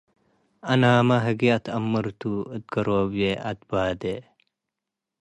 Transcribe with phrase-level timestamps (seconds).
[0.71, 2.21] አናማ ህግየ እት አምርቱ-
[2.55, 4.03] እት ገሮብዬ አትባዴ፣